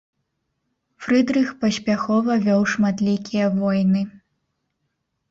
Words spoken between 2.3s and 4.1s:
вёў шматлікія войны.